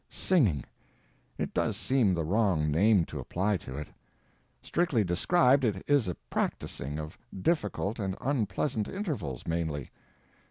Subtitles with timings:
[0.09, 0.63] Singing!
[1.37, 3.87] It does seem the wrong name to apply to it.
[4.59, 9.91] Strictly described, it is a practicing of difficult and unpleasant intervals, mainly.